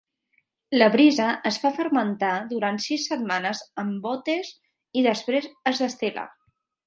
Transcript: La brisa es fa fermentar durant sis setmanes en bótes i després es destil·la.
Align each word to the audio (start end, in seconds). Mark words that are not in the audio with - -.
La 0.77 0.85
brisa 0.93 1.27
es 1.49 1.59
fa 1.65 1.71
fermentar 1.79 2.31
durant 2.53 2.79
sis 2.87 3.05
setmanes 3.11 3.61
en 3.83 3.93
bótes 4.07 4.51
i 5.03 5.07
després 5.09 5.51
es 5.73 5.83
destil·la. 5.85 6.27